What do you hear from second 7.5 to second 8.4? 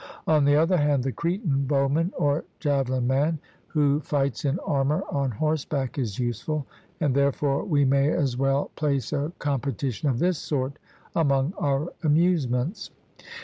we may as